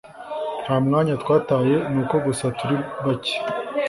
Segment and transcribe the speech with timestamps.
[0.63, 3.35] nta mwanya twataye ni uko gusa turi bake